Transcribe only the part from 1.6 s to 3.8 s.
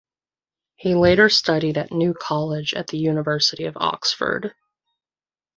at New College at the University of